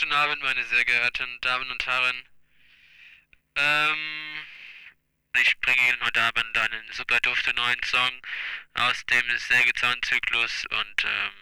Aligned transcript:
Guten 0.00 0.12
Abend, 0.12 0.40
meine 0.42 0.62
sehr 0.62 0.84
geehrten 0.84 1.38
Damen 1.40 1.68
und 1.72 1.84
Herren. 1.84 2.22
Ähm, 3.56 4.46
ich 5.42 5.58
bringe 5.60 5.88
Ihnen 5.88 6.00
heute 6.04 6.22
Abend 6.22 6.56
einen 6.56 6.92
super 6.92 7.18
duften 7.18 7.56
neuen 7.56 7.82
Song 7.82 8.12
aus 8.74 9.04
dem 9.06 9.24
Sägezahnzyklus 9.36 10.66
und 10.66 11.04
ähm, 11.04 11.32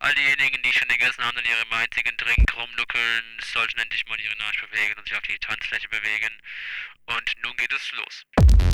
all 0.00 0.14
diejenigen, 0.14 0.62
die 0.62 0.72
schon 0.74 0.88
gegessen 0.88 1.24
haben 1.24 1.38
und 1.38 1.48
ihre 1.48 1.64
einzigen 1.70 2.14
Drink 2.18 2.54
rumnuckeln, 2.54 3.38
sollten 3.40 3.78
endlich 3.78 4.04
mal 4.04 4.20
ihren 4.20 4.40
Arsch 4.42 4.60
bewegen 4.60 4.98
und 4.98 5.08
sich 5.08 5.16
auf 5.16 5.22
die 5.22 5.38
Tanzfläche 5.38 5.88
bewegen. 5.88 6.36
Und 7.06 7.32
nun 7.42 7.56
geht 7.56 7.72
es 7.72 7.90
los. 7.92 8.71